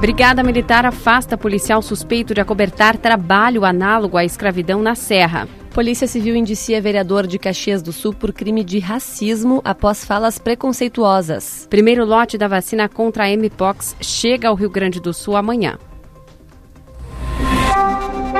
Brigada 0.00 0.44
Militar 0.44 0.86
afasta 0.86 1.36
policial 1.36 1.82
suspeito 1.82 2.32
de 2.32 2.40
acobertar 2.40 2.96
trabalho 2.96 3.64
análogo 3.64 4.16
à 4.16 4.24
escravidão 4.24 4.80
na 4.80 4.94
Serra. 4.94 5.48
Polícia 5.74 6.06
Civil 6.06 6.36
indicia 6.36 6.80
vereador 6.80 7.26
de 7.26 7.36
Caxias 7.36 7.82
do 7.82 7.92
Sul 7.92 8.14
por 8.14 8.32
crime 8.32 8.62
de 8.62 8.78
racismo 8.78 9.60
após 9.64 10.04
falas 10.04 10.38
preconceituosas. 10.38 11.66
Primeiro 11.68 12.04
lote 12.04 12.38
da 12.38 12.46
vacina 12.46 12.88
contra 12.88 13.24
a 13.24 13.36
Mpox 13.36 13.96
chega 14.00 14.48
ao 14.48 14.54
Rio 14.54 14.70
Grande 14.70 15.00
do 15.00 15.12
Sul 15.12 15.34
amanhã. 15.34 15.76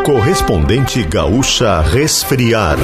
Correspondente 0.07 1.03
gaúcha 1.03 1.81
resfriar. 1.81 2.79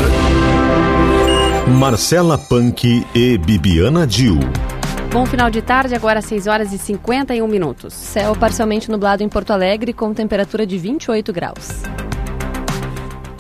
Marcela 1.78 2.36
Punk 2.36 3.06
e 3.14 3.38
Bibiana 3.38 4.04
Dil. 4.04 4.40
Bom 5.14 5.24
final 5.24 5.48
de 5.48 5.62
tarde, 5.62 5.94
agora 5.94 6.20
6 6.20 6.48
horas 6.48 6.72
e 6.72 6.76
51 6.76 7.46
minutos. 7.46 7.94
Céu 7.94 8.34
parcialmente 8.34 8.90
nublado 8.90 9.22
em 9.22 9.28
Porto 9.28 9.52
Alegre, 9.52 9.92
com 9.92 10.12
temperatura 10.12 10.66
de 10.66 10.76
28 10.76 11.32
graus. 11.32 11.68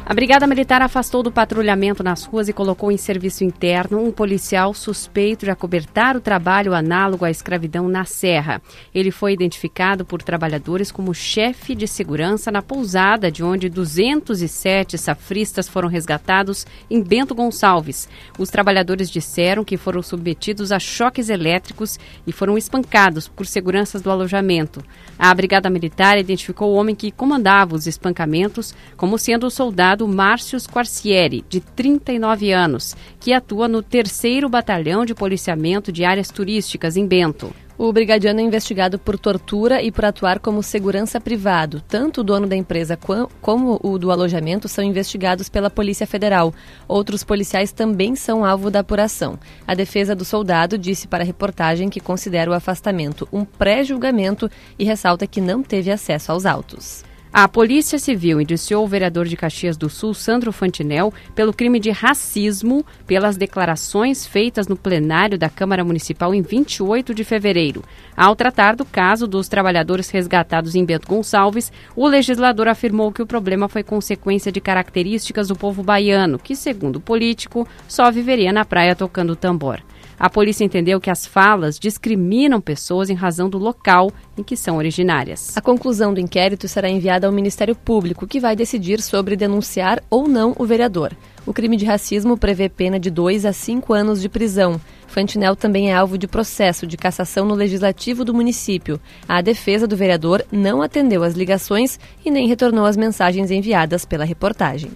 A 0.06 0.12
Brigada 0.12 0.46
Militar 0.46 0.82
afastou 0.82 1.22
do 1.22 1.32
patrulhamento 1.32 2.02
nas 2.02 2.24
ruas 2.24 2.46
e 2.46 2.52
colocou 2.52 2.92
em 2.92 2.96
serviço 2.98 3.42
interno 3.42 4.04
um 4.04 4.12
policial 4.12 4.74
suspeito 4.74 5.46
de 5.46 5.50
acobertar 5.50 6.14
o 6.14 6.20
trabalho 6.20 6.74
análogo 6.74 7.24
à 7.24 7.30
escravidão 7.30 7.88
na 7.88 8.04
Serra. 8.04 8.60
Ele 8.94 9.10
foi 9.10 9.32
identificado 9.32 10.04
por 10.04 10.22
trabalhadores 10.22 10.92
como 10.92 11.14
chefe 11.14 11.74
de 11.74 11.88
segurança 11.88 12.52
na 12.52 12.60
pousada 12.60 13.32
de 13.32 13.42
onde 13.42 13.70
207 13.70 14.98
safristas 14.98 15.68
foram 15.68 15.88
resgatados 15.88 16.66
em 16.90 17.02
Bento 17.02 17.34
Gonçalves. 17.34 18.06
Os 18.38 18.50
trabalhadores 18.50 19.08
disseram 19.08 19.64
que 19.64 19.78
foram 19.78 20.02
submetidos 20.02 20.70
a 20.70 20.78
choques 20.78 21.30
elétricos 21.30 21.98
e 22.26 22.32
foram 22.32 22.58
espancados 22.58 23.26
por 23.26 23.46
seguranças 23.46 24.02
do 24.02 24.10
alojamento. 24.10 24.84
A 25.18 25.32
Brigada 25.34 25.70
Militar 25.70 26.18
identificou 26.18 26.72
o 26.72 26.76
homem 26.76 26.94
que 26.94 27.10
comandava 27.10 27.74
os 27.74 27.86
espancamentos 27.86 28.74
como 28.98 29.16
sendo 29.16 29.46
o 29.46 29.50
soldado 29.50 29.93
soldado 29.94 30.08
Márcio 30.08 30.58
Quarcieri, 30.70 31.44
de 31.48 31.60
39 31.60 32.52
anos, 32.52 32.96
que 33.20 33.32
atua 33.32 33.68
no 33.68 33.80
3 33.80 34.42
Batalhão 34.50 35.04
de 35.04 35.14
Policiamento 35.14 35.92
de 35.92 36.04
Áreas 36.04 36.28
Turísticas 36.30 36.96
em 36.96 37.06
Bento. 37.06 37.54
O 37.78 37.92
brigadiano 37.92 38.40
é 38.40 38.42
investigado 38.42 38.98
por 38.98 39.18
tortura 39.18 39.82
e 39.82 39.90
por 39.90 40.04
atuar 40.04 40.38
como 40.38 40.62
segurança 40.62 41.20
privado. 41.20 41.80
Tanto 41.80 42.20
o 42.20 42.24
dono 42.24 42.46
da 42.46 42.56
empresa 42.56 42.98
como 43.40 43.80
o 43.82 43.98
do 43.98 44.10
alojamento 44.10 44.68
são 44.68 44.84
investigados 44.84 45.48
pela 45.48 45.70
Polícia 45.70 46.06
Federal. 46.06 46.54
Outros 46.86 47.24
policiais 47.24 47.72
também 47.72 48.14
são 48.14 48.44
alvo 48.44 48.70
da 48.70 48.80
apuração. 48.80 49.38
A 49.66 49.74
defesa 49.74 50.14
do 50.14 50.24
soldado 50.24 50.78
disse 50.78 51.08
para 51.08 51.24
a 51.24 51.26
reportagem 51.26 51.88
que 51.88 52.00
considera 52.00 52.50
o 52.50 52.54
afastamento 52.54 53.28
um 53.32 53.44
pré-julgamento 53.44 54.48
e 54.78 54.84
ressalta 54.84 55.26
que 55.26 55.40
não 55.40 55.62
teve 55.62 55.90
acesso 55.90 56.30
aos 56.30 56.46
autos. 56.46 57.04
A 57.36 57.48
Polícia 57.48 57.98
Civil 57.98 58.40
indiciou 58.40 58.84
o 58.84 58.86
vereador 58.86 59.26
de 59.26 59.36
Caxias 59.36 59.76
do 59.76 59.90
Sul, 59.90 60.14
Sandro 60.14 60.52
Fantinel, 60.52 61.12
pelo 61.34 61.52
crime 61.52 61.80
de 61.80 61.90
racismo 61.90 62.86
pelas 63.08 63.36
declarações 63.36 64.24
feitas 64.24 64.68
no 64.68 64.76
plenário 64.76 65.36
da 65.36 65.48
Câmara 65.48 65.82
Municipal 65.82 66.32
em 66.32 66.42
28 66.42 67.12
de 67.12 67.24
fevereiro. 67.24 67.82
Ao 68.16 68.36
tratar 68.36 68.76
do 68.76 68.84
caso 68.84 69.26
dos 69.26 69.48
trabalhadores 69.48 70.10
resgatados 70.10 70.76
em 70.76 70.84
Bento 70.84 71.08
Gonçalves, 71.08 71.72
o 71.96 72.06
legislador 72.06 72.68
afirmou 72.68 73.10
que 73.10 73.20
o 73.20 73.26
problema 73.26 73.68
foi 73.68 73.82
consequência 73.82 74.52
de 74.52 74.60
características 74.60 75.48
do 75.48 75.56
povo 75.56 75.82
baiano, 75.82 76.38
que, 76.38 76.54
segundo 76.54 76.96
o 76.96 77.00
político, 77.00 77.66
só 77.88 78.12
viveria 78.12 78.52
na 78.52 78.64
praia 78.64 78.94
tocando 78.94 79.34
tambor. 79.34 79.82
A 80.18 80.30
polícia 80.30 80.64
entendeu 80.64 81.00
que 81.00 81.10
as 81.10 81.26
falas 81.26 81.78
discriminam 81.78 82.60
pessoas 82.60 83.10
em 83.10 83.14
razão 83.14 83.48
do 83.48 83.58
local 83.58 84.10
em 84.36 84.42
que 84.42 84.56
são 84.56 84.76
originárias. 84.76 85.56
A 85.56 85.60
conclusão 85.60 86.14
do 86.14 86.20
inquérito 86.20 86.68
será 86.68 86.88
enviada 86.88 87.26
ao 87.26 87.32
Ministério 87.32 87.74
Público, 87.74 88.26
que 88.26 88.40
vai 88.40 88.54
decidir 88.54 89.00
sobre 89.00 89.36
denunciar 89.36 90.02
ou 90.08 90.28
não 90.28 90.54
o 90.58 90.64
vereador. 90.64 91.12
O 91.46 91.52
crime 91.52 91.76
de 91.76 91.84
racismo 91.84 92.38
prevê 92.38 92.68
pena 92.68 92.98
de 92.98 93.10
2 93.10 93.44
a 93.44 93.52
5 93.52 93.92
anos 93.92 94.22
de 94.22 94.28
prisão. 94.30 94.80
Fantinel 95.06 95.54
também 95.54 95.90
é 95.90 95.94
alvo 95.94 96.16
de 96.16 96.26
processo 96.26 96.86
de 96.86 96.96
cassação 96.96 97.44
no 97.44 97.54
legislativo 97.54 98.24
do 98.24 98.32
município. 98.32 98.98
A 99.28 99.42
defesa 99.42 99.86
do 99.86 99.96
vereador 99.96 100.44
não 100.50 100.80
atendeu 100.80 101.22
às 101.22 101.34
ligações 101.34 102.00
e 102.24 102.30
nem 102.30 102.48
retornou 102.48 102.86
às 102.86 102.96
mensagens 102.96 103.50
enviadas 103.50 104.04
pela 104.06 104.24
reportagem. 104.24 104.90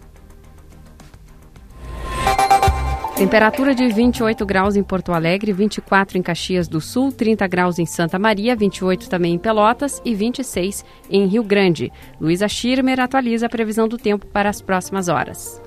Temperatura 3.19 3.75
de 3.75 3.89
28 3.89 4.47
graus 4.47 4.77
em 4.77 4.83
Porto 4.84 5.12
Alegre, 5.12 5.53
24 5.53 6.17
em 6.17 6.23
Caxias 6.23 6.69
do 6.69 6.81
Sul, 6.81 7.11
30 7.11 7.49
graus 7.49 7.77
em 7.81 7.84
Santa 7.84 8.17
Maria, 8.17 8.55
28 8.55 9.11
também 9.11 9.34
em 9.34 9.39
Pelotas 9.39 10.01
e 10.05 10.15
26 10.15 10.84
em 11.11 11.27
Rio 11.27 11.43
Grande. 11.43 11.91
Luísa 12.21 12.47
Schirmer 12.47 13.01
atualiza 13.01 13.47
a 13.47 13.49
previsão 13.49 13.89
do 13.89 13.99
tempo 13.99 14.25
para 14.27 14.49
as 14.49 14.62
próximas 14.62 15.09
horas. 15.09 15.61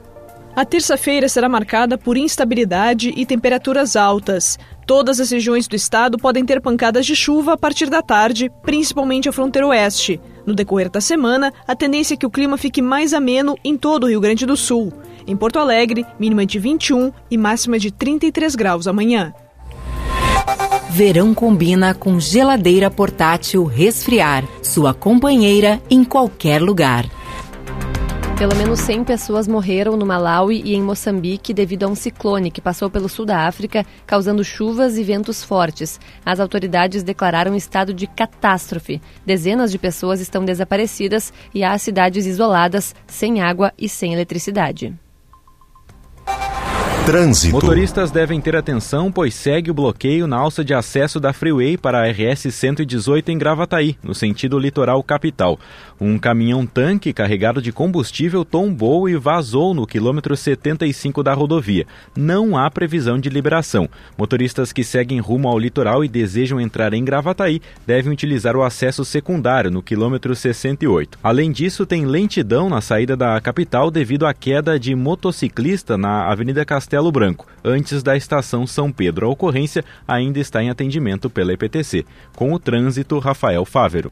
A 0.55 0.63
terça-feira 0.63 1.27
será 1.27 1.49
marcada 1.49 1.97
por 1.97 2.15
instabilidade 2.15 3.13
e 3.17 3.25
temperaturas 3.25 3.97
altas. 3.97 4.57
Todas 4.87 5.19
as 5.19 5.29
regiões 5.29 5.67
do 5.67 5.75
estado 5.75 6.17
podem 6.17 6.45
ter 6.45 6.61
pancadas 6.61 7.05
de 7.05 7.17
chuva 7.17 7.53
a 7.53 7.57
partir 7.57 7.89
da 7.89 8.01
tarde, 8.01 8.49
principalmente 8.61 9.27
a 9.27 9.31
fronteira 9.33 9.67
oeste. 9.67 10.21
No 10.45 10.55
decorrer 10.55 10.89
da 10.89 11.01
semana, 11.01 11.53
a 11.67 11.75
tendência 11.75 12.13
é 12.13 12.17
que 12.17 12.25
o 12.25 12.31
clima 12.31 12.57
fique 12.57 12.81
mais 12.81 13.13
ameno 13.13 13.57
em 13.63 13.77
todo 13.77 14.05
o 14.05 14.07
Rio 14.07 14.21
Grande 14.21 14.45
do 14.45 14.55
Sul. 14.55 14.91
Em 15.27 15.35
Porto 15.35 15.59
Alegre, 15.59 16.05
mínima 16.19 16.45
de 16.45 16.59
21 16.59 17.11
e 17.29 17.37
máxima 17.37 17.77
de 17.77 17.91
33 17.91 18.55
graus 18.55 18.87
amanhã. 18.87 19.33
Verão 20.89 21.33
combina 21.33 21.93
com 21.93 22.19
geladeira 22.19 22.91
portátil 22.91 23.63
resfriar, 23.63 24.43
sua 24.61 24.93
companheira 24.93 25.81
em 25.89 26.03
qualquer 26.03 26.61
lugar. 26.61 27.05
Pelo 28.41 28.55
menos 28.55 28.79
100 28.79 29.03
pessoas 29.03 29.47
morreram 29.47 29.95
no 29.95 30.03
Malawi 30.03 30.63
e 30.65 30.73
em 30.73 30.81
Moçambique 30.81 31.53
devido 31.53 31.83
a 31.83 31.87
um 31.87 31.93
ciclone 31.93 32.49
que 32.49 32.59
passou 32.59 32.89
pelo 32.89 33.07
sul 33.07 33.23
da 33.23 33.45
África, 33.45 33.85
causando 34.05 34.43
chuvas 34.43 34.97
e 34.97 35.03
ventos 35.03 35.43
fortes. 35.43 35.99
As 36.25 36.39
autoridades 36.39 37.03
declararam 37.03 37.55
estado 37.55 37.93
de 37.93 38.07
catástrofe. 38.07 38.99
Dezenas 39.23 39.71
de 39.71 39.77
pessoas 39.77 40.19
estão 40.19 40.43
desaparecidas 40.43 41.31
e 41.53 41.63
há 41.63 41.77
cidades 41.77 42.25
isoladas, 42.25 42.95
sem 43.05 43.41
água 43.41 43.71
e 43.77 43.87
sem 43.87 44.11
eletricidade. 44.11 44.91
Trânsito. 47.05 47.55
Motoristas 47.55 48.11
devem 48.11 48.39
ter 48.39 48.55
atenção, 48.55 49.11
pois 49.11 49.33
segue 49.33 49.71
o 49.71 49.73
bloqueio 49.73 50.27
na 50.27 50.37
alça 50.37 50.63
de 50.63 50.71
acesso 50.71 51.19
da 51.19 51.33
Freeway 51.33 51.75
para 51.75 51.99
a 51.99 52.11
RS 52.11 52.53
118 52.53 53.31
em 53.31 53.39
Gravataí, 53.39 53.97
no 54.03 54.13
sentido 54.13 54.59
litoral 54.59 55.01
capital. 55.01 55.59
Um 55.99 56.19
caminhão-tanque 56.19 57.11
carregado 57.11 57.59
de 57.59 57.71
combustível 57.71 58.45
tombou 58.45 59.09
e 59.09 59.17
vazou 59.17 59.73
no 59.73 59.87
quilômetro 59.87 60.37
75 60.37 61.23
da 61.23 61.33
rodovia. 61.33 61.87
Não 62.15 62.55
há 62.55 62.69
previsão 62.69 63.19
de 63.19 63.29
liberação. 63.29 63.89
Motoristas 64.15 64.71
que 64.71 64.83
seguem 64.83 65.19
rumo 65.19 65.47
ao 65.47 65.57
litoral 65.57 66.05
e 66.05 66.07
desejam 66.07 66.61
entrar 66.61 66.93
em 66.93 67.03
Gravataí 67.03 67.61
devem 67.85 68.13
utilizar 68.13 68.55
o 68.55 68.63
acesso 68.63 69.03
secundário 69.03 69.71
no 69.71 69.81
quilômetro 69.81 70.35
68. 70.35 71.17
Além 71.23 71.51
disso, 71.51 71.83
tem 71.83 72.05
lentidão 72.05 72.69
na 72.69 72.79
saída 72.79 73.17
da 73.17 73.41
capital 73.41 73.89
devido 73.89 74.27
à 74.27 74.33
queda 74.35 74.79
de 74.79 74.93
motociclista 74.93 75.97
na 75.97 76.31
Avenida 76.31 76.63
Castelo 76.63 76.90
Castelo 76.91 77.09
Branco, 77.09 77.47
antes 77.63 78.03
da 78.03 78.17
estação 78.17 78.67
São 78.67 78.91
Pedro. 78.91 79.25
A 79.25 79.29
ocorrência 79.29 79.81
ainda 80.05 80.39
está 80.39 80.61
em 80.61 80.69
atendimento 80.69 81.29
pela 81.29 81.53
EPTC. 81.53 82.05
Com 82.35 82.51
o 82.51 82.59
trânsito, 82.59 83.17
Rafael 83.17 83.63
Fávero. 83.63 84.11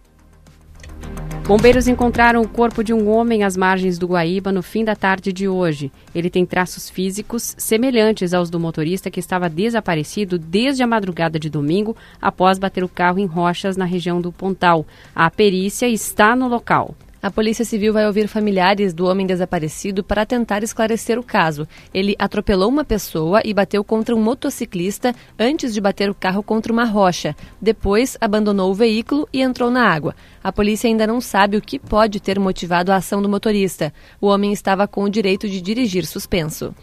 Bombeiros 1.46 1.90
encontraram 1.90 2.42
o 2.42 2.48
corpo 2.48 2.82
de 2.82 2.94
um 2.94 3.10
homem 3.10 3.44
às 3.44 3.58
margens 3.58 3.98
do 3.98 4.08
Guaíba 4.08 4.54
no 4.54 4.64
fim 4.64 4.86
da 4.86 4.96
tarde 4.96 5.34
de 5.34 5.46
hoje. 5.46 5.92
Ele 6.16 6.30
tem 6.30 6.46
traços 6.46 6.90
físicos 6.90 7.54
semelhantes 7.58 8.34
aos 8.34 8.50
do 8.50 8.58
motorista 8.58 9.12
que 9.12 9.20
estava 9.20 9.50
desaparecido 9.50 10.40
desde 10.40 10.82
a 10.82 10.88
madrugada 10.88 11.38
de 11.38 11.50
domingo 11.50 11.98
após 12.22 12.58
bater 12.58 12.82
o 12.82 12.88
carro 12.88 13.20
em 13.20 13.26
rochas 13.26 13.76
na 13.76 13.84
região 13.84 14.22
do 14.22 14.32
Pontal. 14.32 14.86
A 15.14 15.30
perícia 15.30 15.90
está 15.90 16.34
no 16.34 16.48
local. 16.48 16.96
A 17.22 17.30
Polícia 17.30 17.66
Civil 17.66 17.92
vai 17.92 18.08
ouvir 18.08 18.30
familiares 18.30 18.94
do 18.94 19.06
homem 19.06 19.28
desaparecido 19.28 20.02
para 20.02 20.26
tentar 20.26 20.64
esclarecer 20.64 21.20
o 21.20 21.24
caso. 21.24 21.68
Ele 21.94 22.16
atropelou 22.18 22.70
uma 22.70 22.86
pessoa 22.86 23.42
e 23.44 23.54
bateu 23.54 23.84
contra 23.84 24.16
um 24.16 24.24
motociclista 24.24 25.14
antes 25.38 25.74
de 25.74 25.82
bater 25.82 26.10
o 26.10 26.16
carro 26.16 26.42
contra 26.42 26.72
uma 26.72 26.86
rocha. 26.86 27.36
Depois, 27.62 28.18
abandonou 28.22 28.72
o 28.72 28.74
veículo 28.74 29.28
e 29.34 29.42
entrou 29.42 29.70
na 29.70 29.86
água. 29.86 30.16
A 30.42 30.50
polícia 30.50 30.88
ainda 30.88 31.06
não 31.06 31.20
sabe 31.20 31.58
o 31.58 31.62
que 31.62 31.78
pode 31.78 32.22
ter 32.22 32.40
motivado 32.40 32.90
a 32.90 32.96
ação 32.96 33.22
do 33.22 33.28
motorista. 33.28 33.94
O 34.22 34.28
homem 34.28 34.54
estava 34.54 34.88
com 34.88 35.04
o 35.04 35.10
direito 35.10 35.50
de 35.50 35.60
dirigir 35.60 36.06
suspenso. 36.06 36.74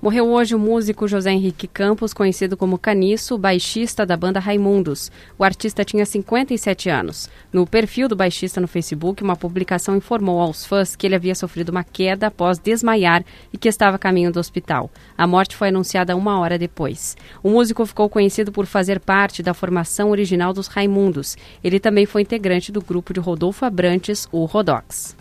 Morreu 0.00 0.28
hoje 0.28 0.54
o 0.54 0.58
músico 0.58 1.08
José 1.08 1.32
Henrique 1.32 1.66
Campos, 1.66 2.12
conhecido 2.12 2.54
como 2.54 2.78
Caniço, 2.78 3.38
baixista 3.38 4.04
da 4.04 4.14
banda 4.14 4.38
Raimundos. 4.38 5.10
O 5.38 5.42
artista 5.42 5.86
tinha 5.86 6.04
57 6.04 6.90
anos. 6.90 7.30
No 7.50 7.66
perfil 7.66 8.06
do 8.06 8.14
baixista 8.14 8.60
no 8.60 8.68
Facebook, 8.68 9.22
uma 9.22 9.36
publicação 9.36 9.96
informou 9.96 10.38
aos 10.38 10.66
fãs 10.66 10.94
que 10.94 11.06
ele 11.06 11.14
havia 11.14 11.34
sofrido 11.34 11.70
uma 11.70 11.82
queda 11.82 12.26
após 12.26 12.58
desmaiar 12.58 13.24
e 13.50 13.56
que 13.56 13.70
estava 13.70 13.96
a 13.96 13.98
caminho 13.98 14.30
do 14.30 14.38
hospital. 14.38 14.90
A 15.16 15.26
morte 15.26 15.56
foi 15.56 15.68
anunciada 15.68 16.14
uma 16.14 16.38
hora 16.40 16.58
depois. 16.58 17.16
O 17.42 17.48
músico 17.48 17.86
ficou 17.86 18.10
conhecido 18.10 18.52
por 18.52 18.66
fazer 18.66 19.00
parte 19.00 19.42
da 19.42 19.54
formação 19.54 20.10
original 20.10 20.52
dos 20.52 20.66
Raimundos. 20.66 21.38
Ele 21.64 21.80
também 21.80 22.04
foi 22.04 22.20
integrante 22.20 22.70
do 22.70 22.82
grupo 22.82 23.14
de 23.14 23.20
Rodolfo 23.20 23.64
Abrantes, 23.64 24.28
o 24.30 24.44
Rodox. 24.44 25.16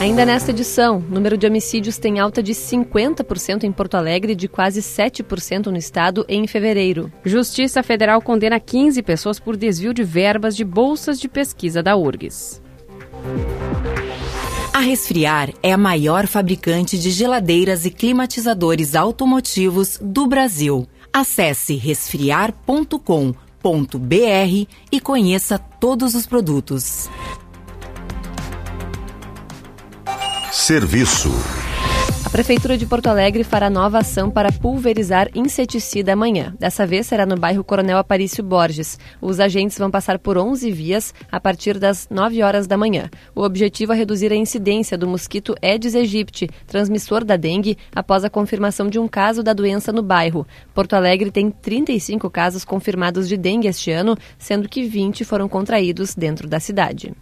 Ainda 0.00 0.24
nesta 0.24 0.50
edição, 0.50 0.96
o 0.96 1.14
número 1.14 1.36
de 1.36 1.46
homicídios 1.46 1.98
tem 1.98 2.18
alta 2.18 2.42
de 2.42 2.54
50% 2.54 3.64
em 3.64 3.70
Porto 3.70 3.96
Alegre 3.96 4.32
e 4.32 4.34
de 4.34 4.48
quase 4.48 4.80
7% 4.80 5.66
no 5.66 5.76
estado 5.76 6.24
em 6.26 6.46
fevereiro. 6.46 7.12
Justiça 7.22 7.82
Federal 7.82 8.22
condena 8.22 8.58
15 8.58 9.02
pessoas 9.02 9.38
por 9.38 9.58
desvio 9.58 9.92
de 9.92 10.02
verbas 10.02 10.56
de 10.56 10.64
bolsas 10.64 11.20
de 11.20 11.28
pesquisa 11.28 11.82
da 11.82 11.96
URGS. 11.96 12.62
A 14.72 14.80
Resfriar 14.80 15.52
é 15.62 15.70
a 15.70 15.76
maior 15.76 16.26
fabricante 16.26 16.98
de 16.98 17.10
geladeiras 17.10 17.84
e 17.84 17.90
climatizadores 17.90 18.94
automotivos 18.94 19.98
do 20.00 20.26
Brasil. 20.26 20.88
Acesse 21.12 21.74
resfriar.com.br 21.76 23.04
e 24.90 24.98
conheça 24.98 25.58
todos 25.58 26.14
os 26.14 26.24
produtos. 26.24 27.10
Serviço. 30.70 31.32
A 32.24 32.30
Prefeitura 32.30 32.78
de 32.78 32.86
Porto 32.86 33.08
Alegre 33.08 33.42
fará 33.42 33.68
nova 33.68 33.98
ação 33.98 34.30
para 34.30 34.52
pulverizar 34.52 35.28
inseticida 35.34 36.12
amanhã. 36.12 36.54
Dessa 36.60 36.86
vez 36.86 37.08
será 37.08 37.26
no 37.26 37.36
bairro 37.36 37.64
Coronel 37.64 37.98
Aparício 37.98 38.44
Borges. 38.44 38.96
Os 39.20 39.40
agentes 39.40 39.76
vão 39.76 39.90
passar 39.90 40.20
por 40.20 40.38
11 40.38 40.70
vias 40.70 41.12
a 41.28 41.40
partir 41.40 41.76
das 41.76 42.06
9 42.08 42.40
horas 42.44 42.68
da 42.68 42.78
manhã. 42.78 43.10
O 43.34 43.42
objetivo 43.42 43.92
é 43.92 43.96
reduzir 43.96 44.30
a 44.30 44.36
incidência 44.36 44.96
do 44.96 45.08
mosquito 45.08 45.56
Aedes 45.60 45.96
aegypti, 45.96 46.48
transmissor 46.68 47.24
da 47.24 47.34
dengue, 47.34 47.76
após 47.92 48.24
a 48.24 48.30
confirmação 48.30 48.88
de 48.88 49.00
um 49.00 49.08
caso 49.08 49.42
da 49.42 49.52
doença 49.52 49.90
no 49.90 50.04
bairro. 50.04 50.46
Porto 50.72 50.94
Alegre 50.94 51.32
tem 51.32 51.50
35 51.50 52.30
casos 52.30 52.64
confirmados 52.64 53.28
de 53.28 53.36
dengue 53.36 53.66
este 53.66 53.90
ano, 53.90 54.16
sendo 54.38 54.68
que 54.68 54.84
20 54.84 55.24
foram 55.24 55.48
contraídos 55.48 56.14
dentro 56.14 56.46
da 56.46 56.60
cidade. 56.60 57.12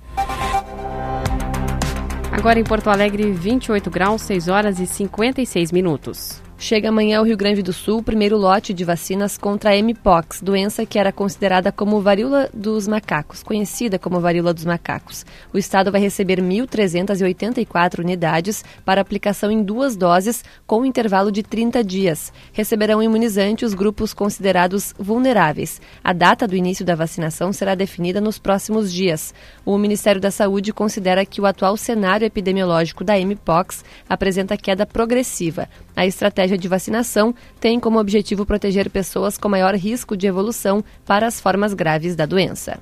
Agora 2.38 2.60
em 2.60 2.62
Porto 2.62 2.88
Alegre, 2.88 3.32
28 3.32 3.90
graus, 3.90 4.22
6 4.22 4.46
horas 4.46 4.78
e 4.78 4.86
56 4.86 5.72
minutos. 5.72 6.40
Chega 6.60 6.88
amanhã 6.88 7.20
ao 7.20 7.24
Rio 7.24 7.36
Grande 7.36 7.62
do 7.62 7.72
Sul 7.72 7.98
o 7.98 8.02
primeiro 8.02 8.36
lote 8.36 8.74
de 8.74 8.84
vacinas 8.84 9.38
contra 9.38 9.70
a 9.70 9.80
Mpox, 9.80 10.42
doença 10.42 10.84
que 10.84 10.98
era 10.98 11.12
considerada 11.12 11.70
como 11.70 12.00
varíola 12.00 12.50
dos 12.52 12.88
macacos, 12.88 13.44
conhecida 13.44 13.96
como 13.96 14.18
varíola 14.18 14.52
dos 14.52 14.64
macacos. 14.64 15.24
O 15.52 15.56
estado 15.56 15.92
vai 15.92 16.00
receber 16.00 16.42
1.384 16.42 18.00
unidades 18.00 18.64
para 18.84 19.00
aplicação 19.00 19.52
em 19.52 19.62
duas 19.62 19.96
doses, 19.96 20.44
com 20.66 20.80
um 20.80 20.84
intervalo 20.84 21.30
de 21.30 21.44
30 21.44 21.84
dias. 21.84 22.32
Receberão 22.52 23.00
imunizante 23.00 23.64
os 23.64 23.72
grupos 23.72 24.12
considerados 24.12 24.92
vulneráveis. 24.98 25.80
A 26.02 26.12
data 26.12 26.44
do 26.44 26.56
início 26.56 26.84
da 26.84 26.96
vacinação 26.96 27.52
será 27.52 27.76
definida 27.76 28.20
nos 28.20 28.36
próximos 28.36 28.92
dias. 28.92 29.32
O 29.64 29.78
Ministério 29.78 30.20
da 30.20 30.32
Saúde 30.32 30.72
considera 30.72 31.24
que 31.24 31.40
o 31.40 31.46
atual 31.46 31.76
cenário 31.76 32.26
epidemiológico 32.26 33.04
da 33.04 33.16
Mpox 33.16 33.84
apresenta 34.08 34.56
queda 34.56 34.84
progressiva. 34.84 35.68
A 35.94 36.06
estratégia 36.06 36.47
de 36.56 36.68
vacinação 36.68 37.34
tem 37.60 37.80
como 37.80 37.98
objetivo 37.98 38.46
proteger 38.46 38.88
pessoas 38.88 39.36
com 39.36 39.48
maior 39.48 39.74
risco 39.74 40.16
de 40.16 40.26
evolução 40.26 40.82
para 41.04 41.26
as 41.26 41.40
formas 41.40 41.74
graves 41.74 42.14
da 42.14 42.24
doença. 42.24 42.78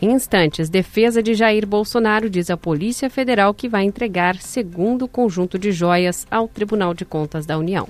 Em 0.00 0.12
instantes, 0.12 0.70
defesa 0.70 1.22
de 1.22 1.34
Jair 1.34 1.66
Bolsonaro 1.66 2.30
diz 2.30 2.48
à 2.48 2.56
Polícia 2.56 3.10
Federal 3.10 3.52
que 3.52 3.68
vai 3.68 3.84
entregar 3.84 4.36
segundo 4.36 5.06
conjunto 5.06 5.58
de 5.58 5.70
joias 5.70 6.26
ao 6.30 6.48
Tribunal 6.48 6.94
de 6.94 7.04
Contas 7.04 7.44
da 7.44 7.58
União. 7.58 7.88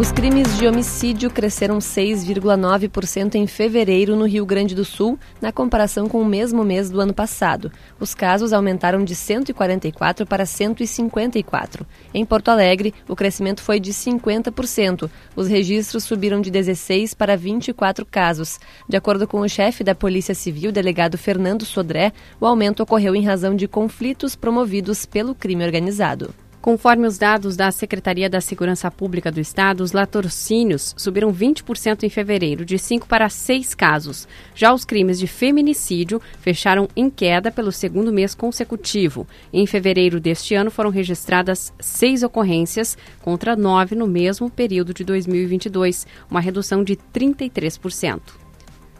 Os 0.00 0.10
crimes 0.10 0.56
de 0.56 0.66
homicídio 0.66 1.30
cresceram 1.30 1.76
6,9% 1.76 3.34
em 3.34 3.46
fevereiro 3.46 4.16
no 4.16 4.24
Rio 4.24 4.46
Grande 4.46 4.74
do 4.74 4.82
Sul, 4.82 5.18
na 5.42 5.52
comparação 5.52 6.08
com 6.08 6.22
o 6.22 6.24
mesmo 6.24 6.64
mês 6.64 6.88
do 6.88 7.02
ano 7.02 7.12
passado. 7.12 7.70
Os 8.00 8.14
casos 8.14 8.54
aumentaram 8.54 9.04
de 9.04 9.14
144 9.14 10.24
para 10.24 10.46
154. 10.46 11.86
Em 12.14 12.24
Porto 12.24 12.48
Alegre, 12.48 12.94
o 13.06 13.14
crescimento 13.14 13.62
foi 13.62 13.78
de 13.78 13.92
50%. 13.92 15.10
Os 15.36 15.48
registros 15.48 16.04
subiram 16.04 16.40
de 16.40 16.50
16 16.50 17.12
para 17.12 17.36
24 17.36 18.06
casos. 18.06 18.58
De 18.88 18.96
acordo 18.96 19.28
com 19.28 19.40
o 19.40 19.48
chefe 19.50 19.84
da 19.84 19.94
Polícia 19.94 20.34
Civil, 20.34 20.72
delegado 20.72 21.18
Fernando 21.18 21.66
Sodré, 21.66 22.14
o 22.40 22.46
aumento 22.46 22.82
ocorreu 22.82 23.14
em 23.14 23.26
razão 23.26 23.54
de 23.54 23.68
conflitos 23.68 24.34
promovidos 24.34 25.04
pelo 25.04 25.34
crime 25.34 25.62
organizado. 25.62 26.32
Conforme 26.60 27.06
os 27.06 27.16
dados 27.16 27.56
da 27.56 27.70
Secretaria 27.70 28.28
da 28.28 28.38
Segurança 28.38 28.90
Pública 28.90 29.32
do 29.32 29.40
Estado, 29.40 29.82
os 29.82 29.92
latrocínios 29.92 30.94
subiram 30.94 31.32
20% 31.32 32.02
em 32.02 32.10
fevereiro, 32.10 32.66
de 32.66 32.78
5 32.78 33.08
para 33.08 33.30
6 33.30 33.74
casos. 33.74 34.28
Já 34.54 34.74
os 34.74 34.84
crimes 34.84 35.18
de 35.18 35.26
feminicídio 35.26 36.20
fecharam 36.38 36.86
em 36.94 37.08
queda 37.08 37.50
pelo 37.50 37.72
segundo 37.72 38.12
mês 38.12 38.34
consecutivo. 38.34 39.26
Em 39.50 39.66
fevereiro 39.66 40.20
deste 40.20 40.54
ano 40.54 40.70
foram 40.70 40.90
registradas 40.90 41.72
seis 41.80 42.22
ocorrências 42.22 42.96
contra 43.22 43.56
nove 43.56 43.94
no 43.94 44.06
mesmo 44.06 44.50
período 44.50 44.92
de 44.92 45.02
2022, 45.02 46.06
uma 46.30 46.40
redução 46.40 46.84
de 46.84 46.94
33%. 46.94 48.49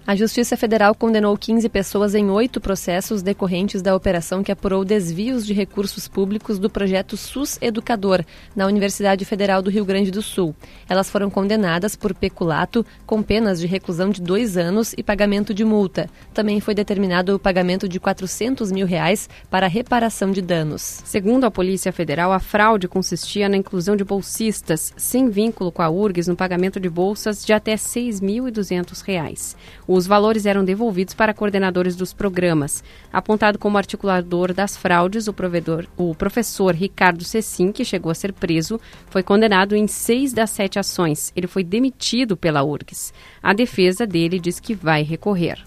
A 0.06 0.16
Justiça 0.16 0.56
Federal 0.56 0.94
condenou 0.94 1.36
15 1.36 1.68
pessoas 1.68 2.14
em 2.14 2.30
oito 2.30 2.58
processos 2.58 3.22
decorrentes 3.22 3.82
da 3.82 3.94
operação 3.94 4.42
que 4.42 4.50
apurou 4.50 4.82
desvios 4.82 5.46
de 5.46 5.52
recursos 5.52 6.08
públicos 6.08 6.58
do 6.58 6.70
projeto 6.70 7.18
SUS 7.18 7.58
Educador, 7.60 8.24
na 8.56 8.66
Universidade 8.66 9.24
Federal 9.26 9.60
do 9.60 9.70
Rio 9.70 9.84
Grande 9.84 10.10
do 10.10 10.22
Sul. 10.22 10.56
Elas 10.88 11.10
foram 11.10 11.30
condenadas 11.30 11.94
por 11.94 12.14
peculato, 12.14 12.84
com 13.06 13.22
penas 13.22 13.60
de 13.60 13.66
reclusão 13.66 14.08
de 14.08 14.22
dois 14.22 14.56
anos 14.56 14.94
e 14.96 15.02
pagamento 15.02 15.52
de 15.52 15.64
multa. 15.64 16.08
Também 16.32 16.60
foi 16.60 16.74
determinado 16.74 17.34
o 17.34 17.38
pagamento 17.38 17.86
de 17.86 18.00
400 18.00 18.72
mil 18.72 18.86
reais 18.86 19.28
para 19.50 19.68
reparação 19.68 20.32
de 20.32 20.40
danos. 20.40 21.02
Segundo 21.04 21.44
a 21.44 21.50
Polícia 21.50 21.92
Federal, 21.92 22.32
a 22.32 22.40
fraude 22.40 22.88
consistia 22.88 23.50
na 23.50 23.56
inclusão 23.56 23.94
de 23.96 24.02
bolsistas 24.02 24.94
sem 24.96 25.28
vínculo 25.28 25.70
com 25.70 25.82
a 25.82 25.90
URGS 25.90 26.26
no 26.26 26.36
pagamento 26.36 26.80
de 26.80 26.88
bolsas 26.88 27.44
de 27.44 27.52
até 27.52 27.72
R$ 27.72 27.76
6.200. 27.76 29.54
Os 29.92 30.06
valores 30.06 30.46
eram 30.46 30.64
devolvidos 30.64 31.14
para 31.14 31.34
coordenadores 31.34 31.96
dos 31.96 32.12
programas. 32.12 32.84
Apontado 33.12 33.58
como 33.58 33.76
articulador 33.76 34.54
das 34.54 34.76
fraudes, 34.76 35.26
o, 35.26 35.32
provedor, 35.32 35.84
o 35.96 36.14
professor 36.14 36.72
Ricardo 36.76 37.24
Cecim, 37.24 37.72
que 37.72 37.84
chegou 37.84 38.12
a 38.12 38.14
ser 38.14 38.32
preso, 38.32 38.80
foi 39.08 39.24
condenado 39.24 39.74
em 39.74 39.88
seis 39.88 40.32
das 40.32 40.50
sete 40.50 40.78
ações. 40.78 41.32
Ele 41.34 41.48
foi 41.48 41.64
demitido 41.64 42.36
pela 42.36 42.62
URGS. 42.62 43.12
A 43.42 43.52
defesa 43.52 44.06
dele 44.06 44.38
diz 44.38 44.60
que 44.60 44.76
vai 44.76 45.02
recorrer. 45.02 45.58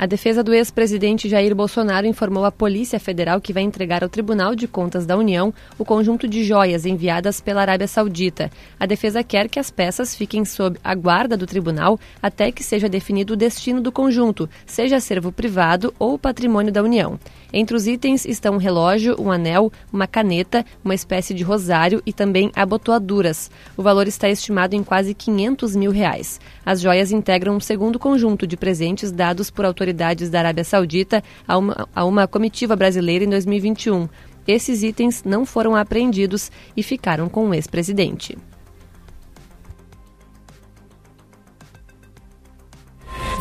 A 0.00 0.06
defesa 0.06 0.42
do 0.42 0.54
ex-presidente 0.54 1.28
Jair 1.28 1.54
Bolsonaro 1.54 2.06
informou 2.06 2.46
à 2.46 2.50
Polícia 2.50 2.98
Federal 2.98 3.38
que 3.38 3.52
vai 3.52 3.62
entregar 3.62 4.02
ao 4.02 4.08
Tribunal 4.08 4.54
de 4.54 4.66
Contas 4.66 5.04
da 5.04 5.14
União 5.14 5.52
o 5.78 5.84
conjunto 5.84 6.26
de 6.26 6.42
joias 6.42 6.86
enviadas 6.86 7.38
pela 7.38 7.60
Arábia 7.60 7.86
Saudita. 7.86 8.50
A 8.78 8.86
defesa 8.86 9.22
quer 9.22 9.46
que 9.46 9.58
as 9.58 9.70
peças 9.70 10.14
fiquem 10.14 10.42
sob 10.42 10.78
a 10.82 10.94
guarda 10.94 11.36
do 11.36 11.46
tribunal 11.46 12.00
até 12.22 12.50
que 12.50 12.64
seja 12.64 12.88
definido 12.88 13.34
o 13.34 13.36
destino 13.36 13.78
do 13.78 13.92
conjunto, 13.92 14.48
seja 14.64 14.96
acervo 14.96 15.30
privado 15.30 15.92
ou 15.98 16.18
patrimônio 16.18 16.72
da 16.72 16.82
União. 16.82 17.20
Entre 17.52 17.76
os 17.76 17.86
itens 17.86 18.24
estão 18.24 18.54
um 18.54 18.58
relógio, 18.58 19.20
um 19.20 19.30
anel, 19.30 19.70
uma 19.92 20.06
caneta, 20.06 20.64
uma 20.82 20.94
espécie 20.94 21.34
de 21.34 21.42
rosário 21.42 22.00
e 22.06 22.12
também 22.12 22.50
abotoaduras. 22.56 23.50
O 23.76 23.82
valor 23.82 24.08
está 24.08 24.30
estimado 24.30 24.74
em 24.74 24.82
quase 24.82 25.12
500 25.12 25.76
mil 25.76 25.90
reais. 25.90 26.40
As 26.64 26.80
joias 26.80 27.12
integram 27.12 27.56
um 27.56 27.60
segundo 27.60 27.98
conjunto 27.98 28.46
de 28.46 28.56
presentes 28.56 29.12
dados 29.12 29.50
por 29.50 29.66
autoridades 29.66 29.89
autoridades 29.90 30.30
da 30.30 30.38
Arábia 30.38 30.64
Saudita 30.64 31.22
a 31.46 31.58
uma, 31.58 31.88
a 31.94 32.04
uma 32.04 32.26
comitiva 32.26 32.76
brasileira 32.76 33.24
em 33.24 33.28
2021. 33.28 34.08
Esses 34.46 34.82
itens 34.82 35.22
não 35.24 35.44
foram 35.44 35.76
apreendidos 35.76 36.50
e 36.76 36.82
ficaram 36.82 37.28
com 37.28 37.48
o 37.48 37.54
ex-presidente. 37.54 38.38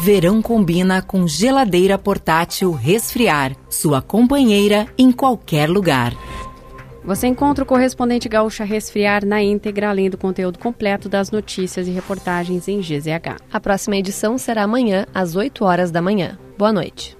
Verão 0.01 0.41
combina 0.41 1.01
com 1.01 1.27
geladeira 1.27 1.97
portátil 1.97 2.71
resfriar, 2.71 3.55
sua 3.69 4.01
companheira 4.01 4.87
em 4.97 5.11
qualquer 5.11 5.69
lugar. 5.69 6.13
Você 7.09 7.25
encontra 7.25 7.63
o 7.63 7.67
correspondente 7.67 8.29
Gaúcha 8.29 8.63
Resfriar 8.63 9.25
na 9.25 9.41
íntegra, 9.41 9.89
além 9.89 10.11
do 10.11 10.17
conteúdo 10.17 10.59
completo 10.59 11.09
das 11.09 11.31
notícias 11.31 11.87
e 11.87 11.91
reportagens 11.91 12.67
em 12.67 12.79
GZH. 12.81 13.41
A 13.51 13.59
próxima 13.59 13.97
edição 13.97 14.37
será 14.37 14.61
amanhã, 14.61 15.07
às 15.11 15.35
8 15.35 15.65
horas 15.65 15.89
da 15.89 16.03
manhã. 16.03 16.37
Boa 16.55 16.71
noite. 16.71 17.18